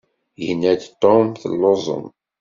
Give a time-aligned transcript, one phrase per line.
[0.43, 2.05] Yenna-d Tom telluẓem.